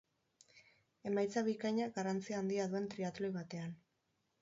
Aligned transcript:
Emaitza 1.09 1.45
bikaina 1.49 1.89
garrantzia 1.99 2.41
handia 2.41 2.69
duen 2.75 2.91
triatloi 2.97 3.33
batean. 3.41 3.81